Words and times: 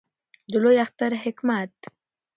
د 0.51 0.53
لوی 0.63 0.77
اختر 0.85 1.11
حکمت 1.23 1.73